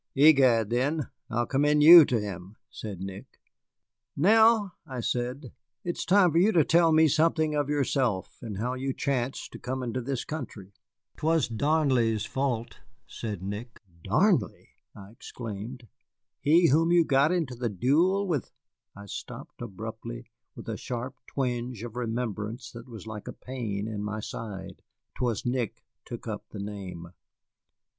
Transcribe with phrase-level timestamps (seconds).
[0.15, 3.39] "Egad, then, I'll commend you to him," said Nick.
[4.17, 8.73] "Now," I said, "it's time for you to tell me something of yourself, and how
[8.73, 10.73] you chanced to come into this country."
[11.17, 13.79] "'Twas Darnley's fault," said Nick.
[14.03, 15.87] "Darnley!" I exclaimed;
[16.39, 18.51] "he whom you got into the duel with"
[18.95, 24.01] I stopped abruptly, with a sharp twinge of remembrance that was like a pain in
[24.01, 24.81] my side.
[25.13, 27.09] 'Twas Nick took up the name.